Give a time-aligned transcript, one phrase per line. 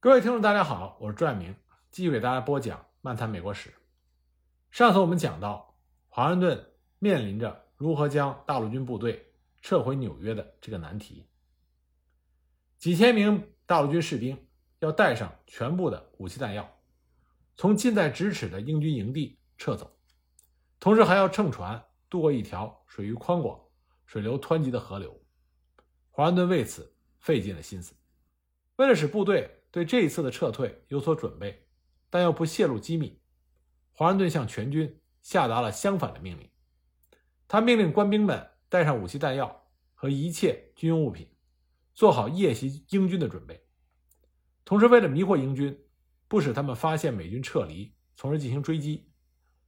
[0.00, 1.56] 各位听众，大家好，我是朱爱明，
[1.90, 3.70] 继续给大家播讲《漫谈美国史》。
[4.70, 5.76] 上次我们讲到，
[6.08, 11.26] 华盛顿面临着如何将大陆军部队撤回纽约的这个难题。
[12.78, 14.46] 几千名大陆军士兵
[14.78, 16.80] 要带上全部的武器弹药，
[17.56, 19.98] 从近在咫尺的英军营地撤走，
[20.78, 23.60] 同时还要乘船渡过一条水域宽广、
[24.06, 25.20] 水流湍急的河流。
[26.12, 27.96] 华盛顿为此费尽了心思，
[28.76, 29.56] 为了使部队。
[29.70, 31.66] 对这一次的撤退有所准备，
[32.08, 33.20] 但又不泄露机密，
[33.92, 36.48] 华盛顿向全军下达了相反的命令。
[37.46, 41.28] 他命令官兵们带上武器弹药和一切军用物品，
[41.94, 43.62] 做好夜袭英军的准备。
[44.64, 45.78] 同时，为了迷惑英军，
[46.28, 49.10] 不使他们发现美军撤离，从而进行追击，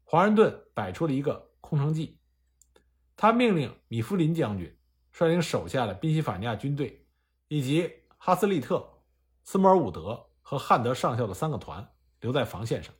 [0.04, 2.18] 华盛顿摆出了一个空城计。
[3.16, 4.74] 他命令米夫林将军
[5.12, 7.06] 率领手下的宾夕法尼亚军队
[7.48, 8.99] 以及哈斯利特。
[9.44, 12.94] 斯摩尔伍德和汉德上校的三个团留在防线上，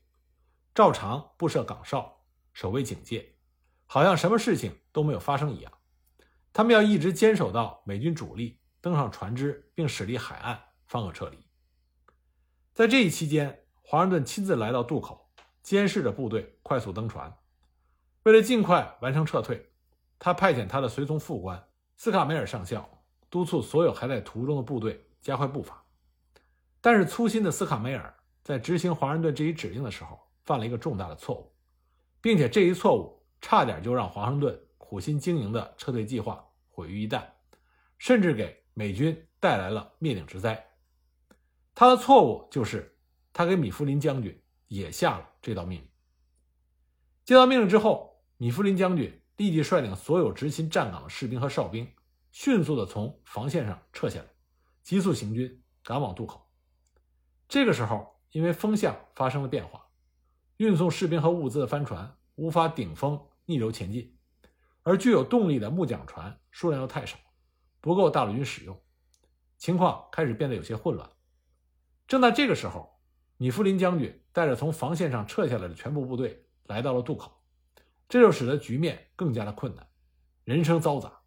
[0.74, 3.36] 照常布设岗哨，守卫警戒，
[3.86, 5.72] 好像什么事情都没有发生一样。
[6.52, 11.38] 他们要一直坚守到美军主力登上船只并驶离海岸，方可撤离。
[12.72, 15.30] 在这一期间，华盛顿亲自来到渡口，
[15.62, 17.32] 监视着部队快速登船。
[18.24, 19.72] 为了尽快完成撤退，
[20.18, 22.88] 他派遣他的随从副官斯卡梅尔上校
[23.28, 25.84] 督促所有还在途中的部队加快步伐。
[26.80, 31.52] 但是粗心的斯卡梅尔在执行华盛顿这一指令的时候，犯了一个重大的错误，
[32.20, 37.22] 并且这一错误差点就让华盛顿苦心经营的撤退计划毁于一旦，
[37.98, 40.66] 甚至给美军带来了灭顶之灾。
[41.74, 42.96] 他的错误就是
[43.32, 45.88] 他给米弗林将军也下了这道命令。
[47.24, 51.86] 接到命令之后，米弗林将军立即率领所有执勤站岗的士兵和哨兵，
[52.32, 54.26] 迅速地从防线上撤下来，
[54.82, 56.49] 急速行军赶往渡口。
[57.50, 59.84] 这个时候，因为风向发生了变化，
[60.58, 64.16] 运送士兵和物资的帆船无法顶风逆流前进，
[64.84, 67.18] 而具有动力的木桨船数量又太少，
[67.80, 68.80] 不够大陆军使用，
[69.58, 71.10] 情况开始变得有些混乱。
[72.06, 72.88] 正在这个时候，
[73.36, 77.32] 米夫林将军带着从防线上撤下来的全部部队来到了渡口，
[78.08, 79.84] 这就使得局面更加的困难，
[80.44, 81.20] 人声嘈杂。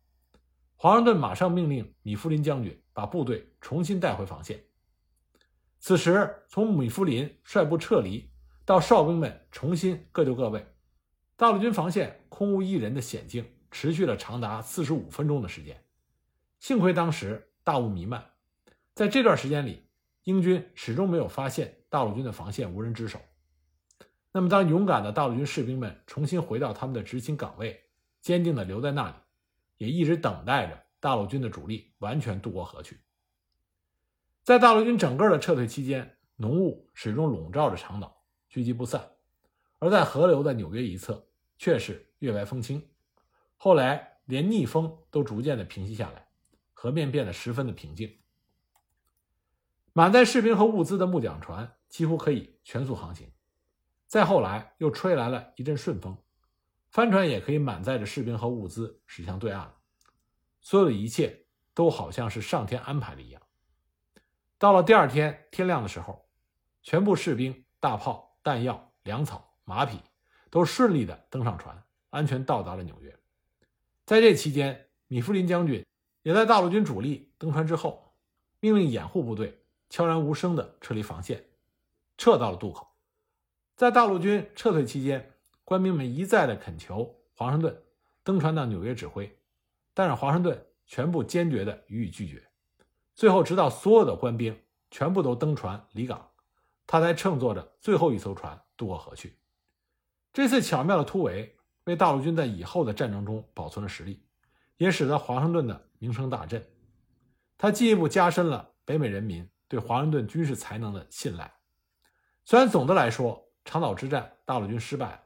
[0.77, 4.63] 华盛顿马上命令米夫林将军把部队重新带回防线。
[5.85, 8.31] 此时，从米夫林率部撤离
[8.63, 10.65] 到哨兵们重新各就各位，
[11.35, 15.83] 大陆军防线空无一人的险境持续了长达四十五分钟的时间。
[16.61, 18.23] 幸亏当时大雾弥漫，
[18.95, 19.85] 在这段时间里，
[20.23, 23.19] 英军始终没有发现大陆军的防线无人值守。
[24.31, 27.77] 那么，当勇敢的大陆军士兵们重新回到他们的执勤岗位，
[28.21, 29.15] 坚定地留在那里，
[29.79, 32.97] 也一直等待着大陆军的主力完全渡过河去。
[34.43, 39.09] 在大陆军整个的撤退期间，浓雾始终笼罩着长岛，聚集不散。
[39.79, 41.25] 而在河流的纽约一侧，
[41.57, 42.85] 却是月白风清。
[43.55, 46.27] 后来，连逆风都逐渐的平息下来，
[46.73, 48.19] 河面变得十分的平静。
[49.93, 53.31] 满载士兵和物资的木桨船几乎可以全速航行。
[54.07, 56.17] 再后来，又吹来了一阵顺风，
[56.89, 59.73] 帆船也可以满载着士兵和物资驶向对岸。
[60.59, 63.41] 所有的一切都好像是上天安排的一样。
[64.63, 66.25] 到了第二天天亮的时候，
[66.83, 69.99] 全部士兵、大炮、弹药、粮草、马匹
[70.49, 73.13] 都顺利的登上船，安全到达了纽约。
[74.05, 75.85] 在这期间，米夫林将军
[76.21, 78.15] 也在大陆军主力登船之后，
[78.61, 81.43] 命令掩护部队悄然无声的撤离防线，
[82.17, 82.87] 撤到了渡口。
[83.75, 85.33] 在大陆军撤退期间，
[85.65, 87.83] 官兵们一再的恳求华盛顿
[88.23, 89.37] 登船到纽约指挥，
[89.93, 92.41] 但是华盛顿全部坚决的予以拒绝。
[93.15, 94.59] 最后，直到所有的官兵
[94.89, 96.31] 全部都登船离港，
[96.87, 99.37] 他才乘坐着最后一艘船渡过河去。
[100.31, 104.25] 这次巧妙的突围，为大陆军在以后的战争中保存了实力，
[104.77, 106.65] 也使得华盛顿的名声大振。
[107.57, 111.53] 他进一步加深了北美人民对华盛顿军事才能的信赖。
[112.45, 115.21] 虽然总的来说，长岛之战大陆军失败了，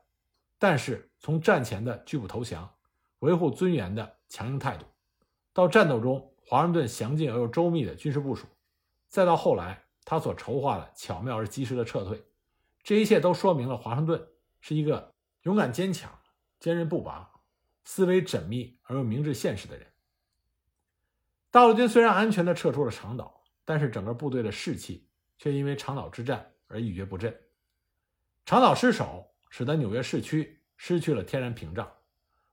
[0.59, 2.69] 但是从战前的拒不投降、
[3.19, 4.85] 维护尊严的强硬态度，
[5.53, 8.47] 到战斗中，华盛顿详尽而又周密的军事部署，
[9.09, 12.23] 再到后来他所筹划的巧妙而及时的撤退，
[12.81, 14.25] 这一切都说明了华盛顿
[14.61, 16.09] 是一个勇敢坚强、
[16.57, 17.29] 坚韧不拔、
[17.83, 19.85] 思维缜密而又明智现实的人。
[21.51, 27.37] 大陆军虽然安全地撤出了长岛，但是整个部队的士气却因为长岛之战而一蹶不振。
[28.45, 31.91] 长岛失守，使得纽约市区失去了天然屏障，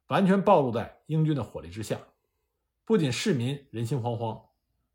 [0.09, 1.97] 完全暴露在英军的火力之下。
[2.87, 4.43] 不仅市民人心惶惶，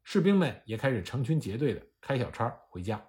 [0.03, 3.03] 士兵们也开始成群结队的开小差回家。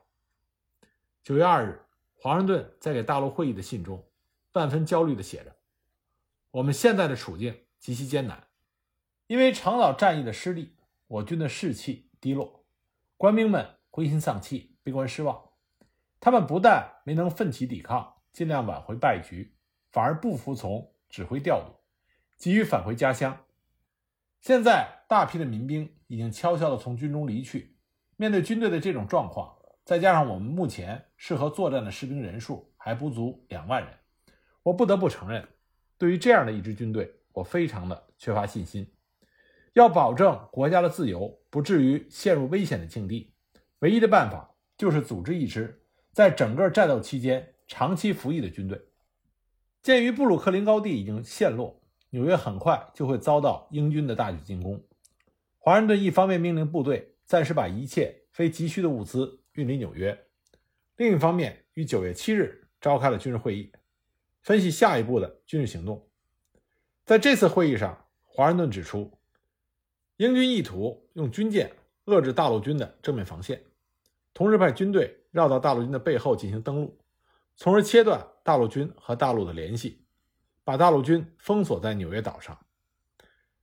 [1.23, 1.85] 九月二日，
[2.15, 4.09] 华盛顿在给大陆会议的信中，
[4.55, 5.55] 万分焦虑地写着
[6.51, 8.49] ：“我们现在的处境极其艰难，
[9.27, 10.75] 因为长岛战役的失利，
[11.09, 12.65] 我军的士气低落，
[13.19, 15.51] 官兵们灰心丧气、悲观失望。
[16.21, 19.55] 他们不但没能奋起抵抗，尽量挽回败局，
[19.93, 21.75] 反而不服从指挥调度，
[22.39, 23.45] 急于返回家乡。
[24.41, 27.77] 现在，大批的民兵已经悄悄地从军中离去。
[28.17, 29.55] 面对军队的这种状况，
[29.85, 33.93] 再加上我们目前适合作战的士兵人数还不足两万人，
[34.63, 35.47] 我不得不承认，
[35.99, 38.91] 对于这样的一支军队，我非常的缺乏信心。
[39.75, 43.35] 要保证国家的自由不至于陷入危险的境地，
[43.81, 45.83] 唯一的办法就是组织一支
[46.13, 48.81] 在整个战斗期间长期服役的军队。
[49.83, 51.80] 鉴于布鲁克林高地已经陷落，
[52.11, 54.81] 纽约很快就会遭到英军的大举进攻。
[55.59, 59.39] 华盛顿一方面命令部队暂时把一切非急需的物资。
[59.55, 60.17] 运离纽约。
[60.97, 63.73] 另一方面，于九月七日召开了军事会议，
[64.43, 66.09] 分析下一步的军事行动。
[67.05, 69.19] 在这次会议上，华盛顿指出，
[70.19, 71.73] 英军意图用军舰
[72.07, 73.61] 遏制大陆军的正面防线，
[74.33, 76.97] 同时派军队绕到大陆军的背后进行登陆，
[77.57, 80.00] 从而切断大陆军和大陆的联系，
[80.71, 82.57] 把大陆军封锁在纽约岛上。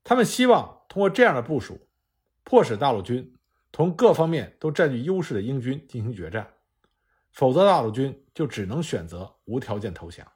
[0.04, 1.88] 他们希望通过这样的部署，
[2.44, 3.33] 迫使大陆军。
[3.71, 6.56] 同各方面都占据优势的英军进行决战，
[7.31, 10.30] 否则大陆军就只能选择无条件投降。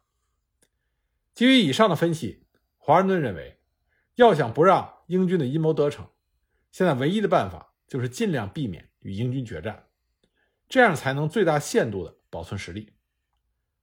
[1.33, 2.45] 基于以上的分析，
[2.77, 3.59] 华盛顿认为，
[4.15, 6.07] 要想不让英军的阴谋得逞，
[6.71, 9.87] 现在唯一的办法就是尽量避免与英军决战，
[10.69, 12.93] 这样才能最大限度地保存实力。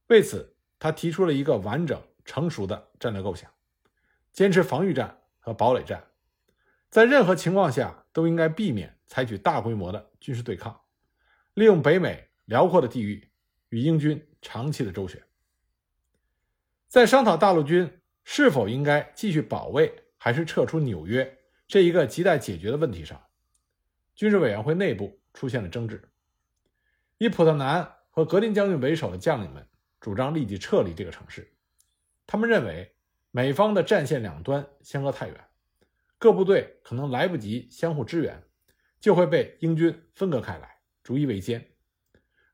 [0.06, 3.50] 为此，他提出了一个完整成熟的战略构想，
[4.34, 6.04] 坚持防御战和堡垒战，
[6.90, 8.94] 在任何情况下都应该避免。
[9.06, 10.78] 采取大规模的军事对抗，
[11.54, 13.30] 利用北美辽阔的地域
[13.70, 15.24] 与英军长期的周旋。
[16.88, 23.18] 在商讨大陆军是否应该继续保卫还是撤出纽约这一个亟待解决的问题上，
[24.14, 26.06] 军事委员会内部出现了争执。
[27.16, 29.66] 以普特南和格林将军为首的将领们
[29.98, 31.50] 主张立即撤离这个城市，
[32.28, 32.94] 他们认为
[33.32, 35.44] 美方的战线两端相隔太远，
[36.16, 38.44] 各部队可能来不及相互支援。
[39.00, 41.62] 就会被英军分割开来，逐一围歼。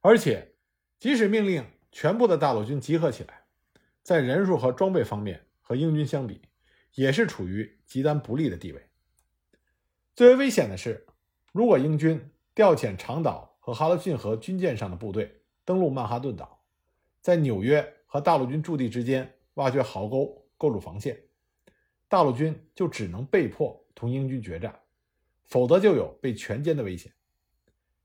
[0.03, 0.57] 而且，
[0.99, 3.47] 即使命令全部的大陆军集合起来，
[4.03, 6.43] 在人数和装备方面和英军相比，
[6.97, 8.91] 也是处于极端不利的地位。
[10.15, 11.07] 最为危险的是，
[11.51, 16.63] 如果英军调遣长岛和哈德逊河军舰上的部队登陆曼哈顿岛，
[17.23, 21.21] 在纽约和大陆军驻地之间挖掘壕沟，构筑防线，
[22.09, 24.81] 大陆军就只能被迫同英军决战。
[25.47, 27.13] 否则就有被全歼的危险。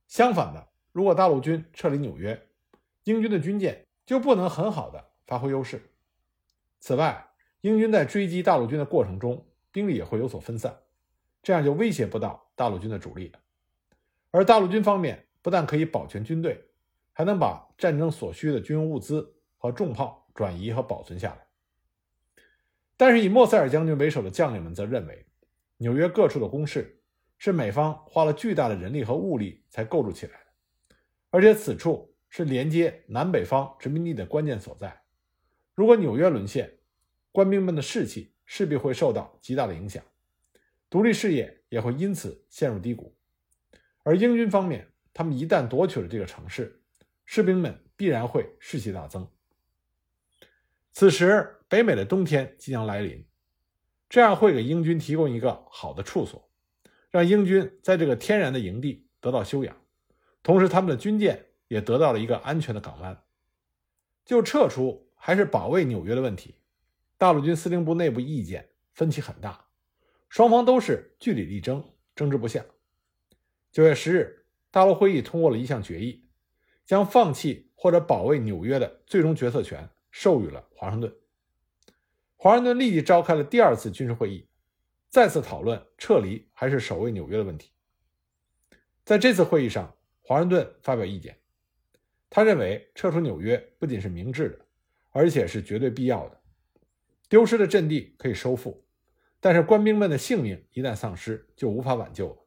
[0.07, 2.49] 相反的，如果大陆军撤离纽约，
[3.05, 5.81] 英军的军舰就不能很好的发挥优势。
[6.79, 7.29] 此外，
[7.61, 10.77] 英军在追击大陆军的过程中，兵力也会有所分散，
[11.41, 13.31] 这样就威胁不到大陆军的主力。
[14.31, 16.61] 而大陆军方面不但可以保全军队，
[17.13, 21.47] 还能把战争所需的军用物资和重炮转移和保存下来。
[22.95, 25.25] 但是，以莫塞尔将军为首的将领们则认为，
[25.75, 26.95] 纽约各处的工事。
[27.41, 30.95] 是美方花了巨大的人力和物力才构筑起来的，
[31.29, 35.01] 而且此处是连接南北方殖民地的关键所在。
[35.73, 36.69] 如果纽约沦陷，
[37.31, 40.03] 官兵们的士气势必会受到极大的影响，
[40.89, 43.15] 独立事业也会因此陷入低谷。
[44.03, 46.83] 而英军方面，他们一旦夺取了这个城市，
[47.23, 49.25] 士兵们必然会士气大增。
[50.99, 53.25] 此时，北美的冬天即将来临，
[54.09, 56.51] 这样会给英军提供一个好的处所。
[57.09, 59.77] 让英军在这个天然的营地得到休养，
[60.43, 63.17] 同时他们的军舰也得到了一个安全的港湾。
[64.25, 66.55] 就撤出还是保卫纽约的问题，
[67.17, 69.67] 大陆军司令部内部意见分歧很大，
[70.27, 71.81] 双方都是据理力争，
[72.13, 72.65] 争执不下。
[73.71, 76.25] 九月十日，大陆会议通过了一项决议，
[76.85, 81.13] 将放弃或者保卫纽约的最终决策权授予了华盛顿。
[82.35, 84.47] 华盛顿立即召开了第二次军事会议。
[85.09, 87.71] 再次讨论撤离还是守卫纽约的问题。
[89.03, 91.35] 在这次会议上，华盛顿发表意见，
[92.29, 94.59] 他认为撤出纽约不仅是明智的，
[95.09, 96.39] 而且是绝对必要的。
[97.27, 98.85] 丢失的阵地可以收复，
[99.39, 102.37] 但是官兵们的性命一旦丧失，就无法挽救了。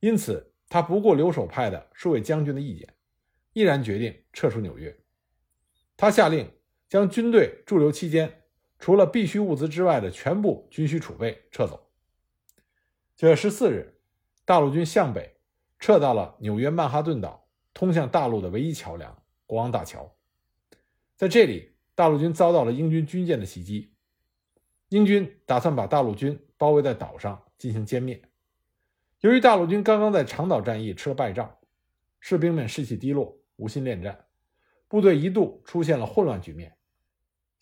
[0.00, 2.94] 因此，他不顾留守派的数位将军的意见，
[3.54, 4.94] 毅然决定撤出纽约。
[5.96, 6.50] 他下令
[6.92, 8.42] 将军队驻留期间。
[8.78, 11.88] 除了必需物资之外的全部军需储备撤走。
[13.16, 13.98] 九月十四日，
[14.44, 15.36] 大陆军向北
[15.78, 20.14] 撤到了纽约曼哈顿岛通向大陆的唯一桥梁国王大桥。
[21.16, 23.94] 在这里，大陆军遭到了英军军舰的袭击。
[24.90, 28.20] 英军打算把大陆军包围在岛上进行歼灭。
[29.20, 31.56] 由于大陆军刚刚在长岛战役吃了败仗，
[32.20, 34.26] 士兵们士气低落，无心恋战，
[34.88, 36.76] 部队一度出现了混乱局面。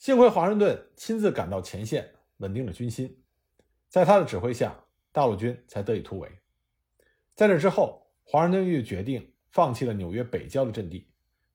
[0.01, 3.23] 幸亏华盛顿亲自赶到前线，稳定了军心。
[3.89, 4.75] 在他的指挥下，
[5.13, 6.41] 大陆军才得以突围。
[7.35, 11.07] 在这之后，华盛顿又决定放弃了纽约北郊的阵地，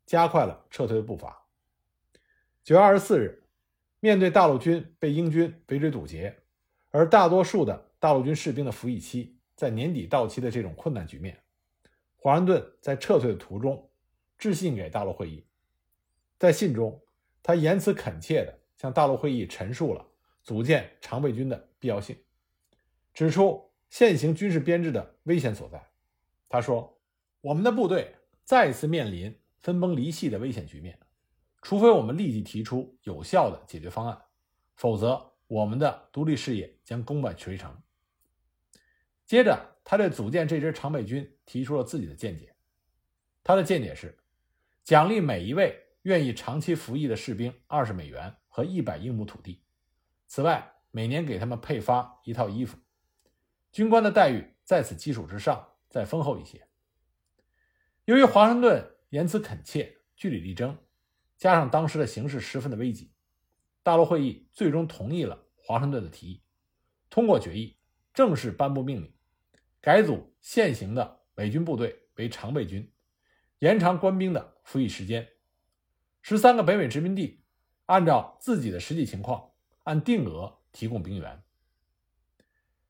[0.05, 1.47] 加快了撤退的步伐。
[2.63, 3.41] 九月二十四日。
[4.01, 6.43] 面对大陆军被英军围追堵截，
[6.91, 11.41] 而大多数的大陆军士兵的服役期在年底到期的这种困难局面，
[12.15, 13.89] 华盛顿在撤退的途中
[14.37, 15.47] 致信给大陆会议。
[16.37, 17.01] 在信中，
[17.47, 20.03] 他言辞恳切地向大陆会议陈述了
[20.41, 22.17] 组建常备军的必要性，
[23.13, 25.79] 指出现行军事编制的危险所在。
[26.49, 26.99] 他说
[27.41, 30.97] ：“我们的部队再次面临分崩离析的危险局面。”
[31.61, 34.19] 除非我们立即提出有效的解决方案，
[34.75, 37.79] 否则我们的独立事业将功败垂成。
[39.23, 42.55] 接着，他对组建这支常备军提出了自己的见解。
[43.43, 44.17] 他的见解是：
[44.83, 49.63] 奖励每一位愿意长期服役的士兵二十美元和一百英亩土地。
[50.27, 52.77] 此外，每年给他们配发一套衣服。
[53.71, 56.67] 军官的待遇在此基础之上再丰厚一些。
[58.05, 60.77] 由于华盛顿言辞恳切，据理力争。
[61.37, 63.11] 加上当时的形势十分的危急，
[63.81, 66.43] 大陆会议最终同意了华盛顿的提议，
[67.09, 67.79] 通过决议
[68.13, 69.11] 正式颁布命令，
[69.81, 72.93] 改组现行的美军部队为常备军，
[73.57, 75.27] 延长官兵的服役时间。
[76.27, 77.43] 十三个北美殖民地
[77.85, 79.51] 按照自己的实际情况，
[79.83, 81.43] 按定额提供兵员。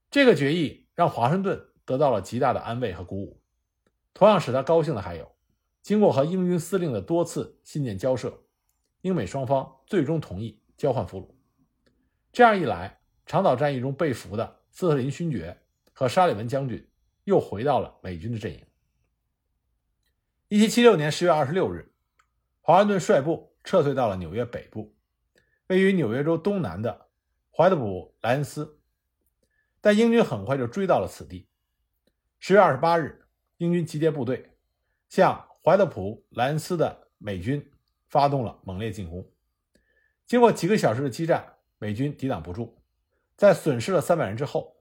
[0.09, 3.41] 这个决议让华盛顿得到了极大的安慰和鼓舞。
[4.13, 5.35] 同样使他高兴的还有。
[5.81, 8.45] 经过和英军司令的多次信件交涉，
[9.01, 11.27] 英美双方最终同意交换俘虏。
[12.31, 15.61] 这样一来，长岛战役中被俘的斯特林勋爵
[15.91, 16.89] 和沙利文将军
[17.25, 18.65] 又回到了美军的阵营。
[20.47, 21.91] 一七七六年十月二十六日，
[22.67, 24.95] 华盛顿率部撤退到了纽约北部，
[25.67, 27.09] 位于纽约州东南的
[27.51, 28.79] 怀特普莱恩斯，
[29.79, 31.47] 但英军很快就追到了此地。
[32.39, 33.23] 十月二十八日，
[33.57, 34.57] 英军集结部队，
[35.09, 37.71] 向怀特普莱恩斯的美军
[38.07, 39.31] 发动了猛烈进攻，
[40.25, 42.81] 经过几个小时的激战，美军抵挡不住，
[43.37, 44.75] 在损失了三百人之后，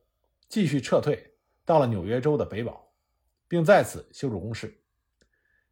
[0.48, 1.34] 继续撤退
[1.66, 2.94] 到了纽约州的北堡，
[3.46, 4.82] 并在此修筑工事。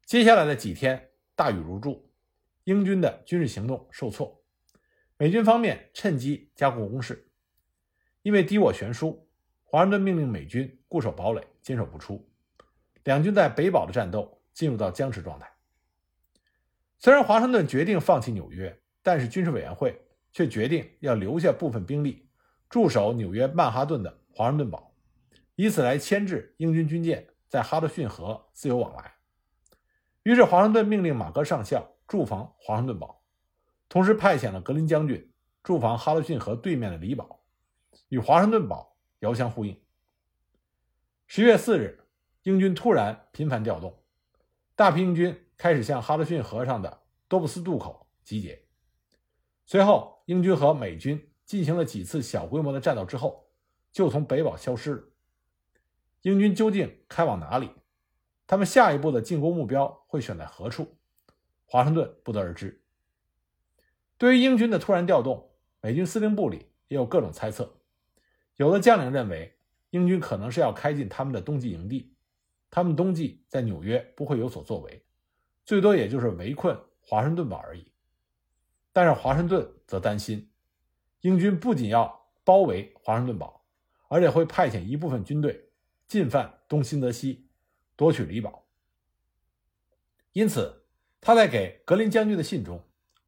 [0.05, 2.09] 接下来的几天，大雨如注，
[2.65, 4.43] 英军的军事行动受挫，
[5.17, 7.29] 美军方面趁机加固工事。
[8.23, 9.29] 因为敌我悬殊，
[9.65, 12.29] 华盛顿命令美军固守堡垒，坚守不出。
[13.05, 14.39] 两军在北堡的战斗。
[14.53, 15.51] 进入到僵持状态。
[16.99, 19.99] 虽然华盛顿决定放弃纽约，但是军事委员会
[20.31, 22.29] 却决定要留下部分兵力
[22.69, 24.95] 驻守纽约曼哈顿的华盛顿堡，
[25.55, 29.11] 以此来牵制英军军舰在哈德逊河自由往来。
[30.23, 33.23] 于是，华盛顿命令马格上校驻防华盛顿堡，
[33.89, 37.45] 同时派遣了格林将军驻防哈德逊河对面的里堡，
[38.09, 39.81] 与华盛顿堡遥相呼应。
[41.27, 42.07] 十月四日，
[42.45, 43.99] 英军突然频繁调动。
[44.77, 48.65] 大批英军开始向哈德逊河上的多布斯渡口集结。
[49.67, 53.51] 随后，英军和美军进行了几次小规模的战斗之后，
[53.91, 55.03] 就从北堡消失了。
[56.23, 57.71] 英军究竟开往哪里？
[58.53, 60.99] 他们下一步的进攻目标会选在何处？
[61.65, 62.83] 华盛顿不得而知。
[64.19, 67.79] 对于英军的突然调动，美军司令部里也有各种猜测。
[68.57, 69.57] 有的将领认为，
[69.89, 72.15] 英军可能是要开进他们的冬季营地。
[72.71, 75.03] 他们冬季在纽约不会有所作为，
[75.65, 77.91] 最多也就是围困华盛顿堡而已。
[78.93, 80.51] 但是华盛顿则担心，
[81.23, 83.65] 英军不仅要包围华盛顿堡，
[84.09, 85.71] 而且会派遣一部分军队
[86.07, 87.49] 进犯东新泽西，
[87.97, 88.67] 夺取里堡。
[90.33, 90.85] 因此，
[91.21, 92.83] 他在给格林将军的信中，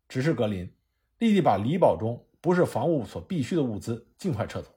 [0.09, 0.73] 指示格林
[1.19, 4.75] 立即把里堡中不是防务所必需的物资尽快撤走。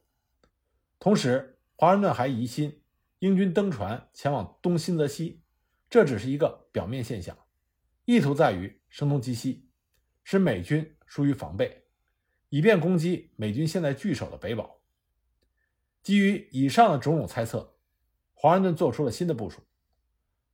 [0.99, 2.83] 同时，华盛顿还疑心。
[3.19, 5.41] 英军登船前往东新泽西，
[5.89, 7.35] 这只是一个表面现象，
[8.05, 9.71] 意图在于声东击西，
[10.23, 11.85] 使美军疏于防备，
[12.49, 14.81] 以便攻击美军现在据守的北堡。
[16.03, 17.75] 基于以上的种种猜测，
[18.35, 19.63] 华盛顿做出了新的部署：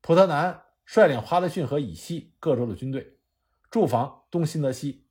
[0.05, 3.19] 普特南率领哈德逊河以西各州的军队
[3.71, 5.05] 驻防东新泽西，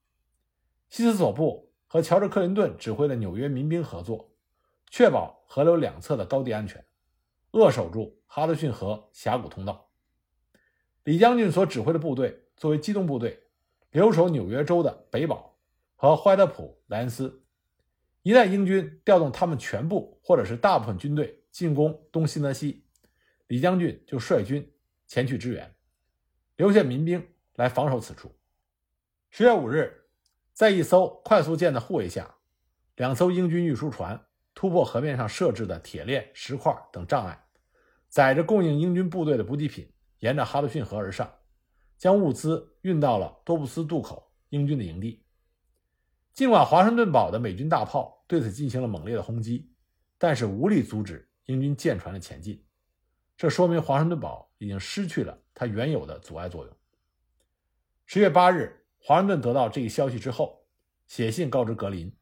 [0.91, 4.35] 西斯索布和乔治·克林顿指挥的纽约民兵合作，
[4.91, 6.85] 确保河流两侧的高地安全。
[7.53, 9.89] 扼守住哈德逊河峡谷通道。
[11.05, 13.45] 李将军所指挥的部队作为机动部队，
[13.93, 15.57] 留守纽约州的北堡
[15.97, 17.43] 和怀特普莱恩斯。
[18.21, 22.85] 一旦英军调动他们全部或者是大部分军队进攻东新泽西，
[23.47, 24.71] 李将军就率军
[25.13, 25.75] 前去支援，
[26.57, 27.23] 留下民兵
[27.57, 28.35] 来防守此处。
[29.29, 30.07] 十月五日，
[30.55, 32.37] 在一艘快速舰的护卫下，
[32.97, 34.19] 两艘英军运输船
[34.55, 37.45] 突破河面上设置的铁链、石块等障碍，
[38.09, 39.87] 载着供应英军部队的补给品，
[40.21, 41.31] 沿着哈德逊河而上，
[41.99, 45.27] 将物资运到了多布斯渡口英军的营地。
[46.33, 49.71] 尽管华盛顿堡的美军大炮对此进行了猛烈的轰击，
[50.17, 52.65] 但是无力阻止英军舰船的前进。
[53.43, 56.73] 这说明华盛顿堡已经失去了它原有的阻碍作用。
[58.07, 60.65] 十月八日，华盛顿得到这一消息之后，
[61.09, 62.17] 写信告知格林：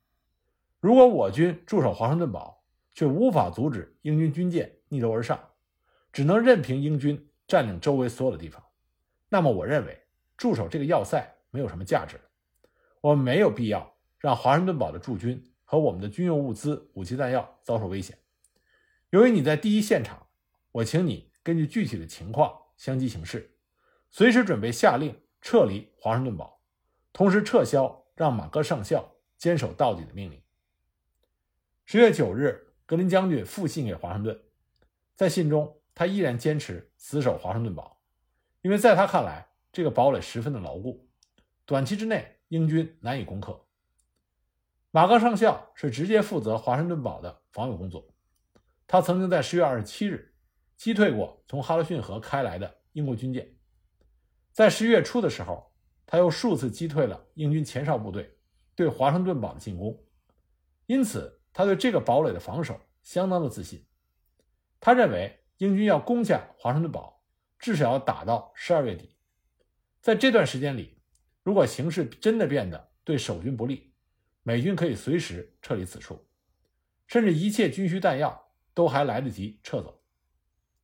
[0.80, 5.38] 如果我军驻守华盛顿堡，却无法阻止英军军舰逆流而上，
[6.10, 8.64] 只能任凭英军占领周围所有的地方，
[9.28, 10.02] 那么我认为
[10.38, 12.18] 驻守这个要塞没有什么价值。
[13.02, 13.94] 我们没有必要。
[14.18, 18.16] 让华盛顿堡的驻军和我们的军用物资、武器弹药遭受危险。
[19.10, 20.26] 由于你在第一现场，
[20.72, 23.56] 我请你根据具体的情况相机行事，
[24.08, 26.60] 随时准备下令撤离华盛顿堡，
[27.12, 30.40] 同时撤销让马戈上校坚守到底的命令。
[31.84, 34.40] 十月九日，格林将军复信给华盛顿，
[35.16, 38.00] 在信中他依然坚持死守华盛顿堡，
[38.62, 41.08] 因为在他看来，这个堡垒十分的牢固，
[41.64, 43.66] 短期之内英军难以攻克。
[44.92, 48.12] 马戈上校是直接负责华盛顿堡的防御工作。
[48.86, 50.29] 他曾经在十月二十七日
[50.80, 53.54] 击退过从哈德逊河开来的英国军舰。
[54.50, 55.70] 在十一月初的时候，
[56.06, 58.34] 他又数次击退了英军前哨部队
[58.74, 60.02] 对华盛顿堡的进攻。
[60.86, 63.84] 因此，他对这个堡垒的防守相当的自信。
[64.80, 67.22] 他认为英军要攻下华盛顿堡，
[67.58, 69.14] 至少要打到十二月底。
[70.00, 70.98] 在这段时间里，
[71.42, 73.92] 如果形势真的变得对守军不利，
[74.42, 76.26] 美军可以随时撤离此处，
[77.06, 79.99] 甚至一切军需弹药都还来得及撤走。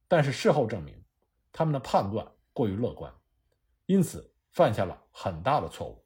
[0.08, 1.04] 但是事后证明，
[1.52, 3.12] 他们的判断过于乐观，
[3.86, 6.05] 因此犯下了很大的错误。